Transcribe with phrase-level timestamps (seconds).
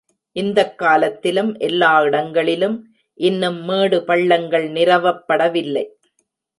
[0.35, 2.77] இந்தக் காலத்திலும் எல்லா இடங்களிலும்
[3.13, 5.85] இன்னும் மேடு பள்ளங்கள் நிரவப்படவில்லை.